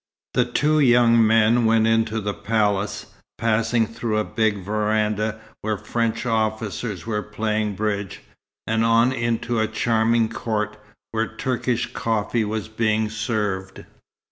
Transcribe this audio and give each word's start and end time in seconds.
The 0.33 0.45
two 0.45 0.79
young 0.79 1.27
men 1.27 1.63
went 1.65 1.85
into 1.85 2.19
the 2.19 2.33
palace, 2.33 3.05
passing 3.37 3.85
through 3.85 4.17
a 4.17 4.23
big 4.23 4.57
veranda 4.63 5.39
where 5.61 5.77
French 5.77 6.25
officers 6.25 7.05
were 7.05 7.21
playing 7.21 7.75
bridge, 7.75 8.21
and 8.65 8.83
on 8.83 9.11
into 9.11 9.59
a 9.59 9.67
charming 9.67 10.27
court, 10.27 10.75
where 11.11 11.27
Turkish 11.27 11.93
coffee 11.93 12.43
was 12.43 12.67
being 12.67 13.11
served. 13.11 13.85